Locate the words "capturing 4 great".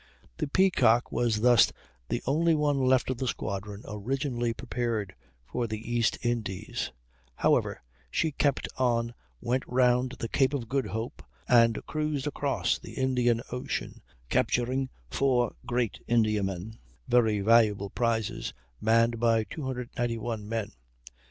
14.27-15.99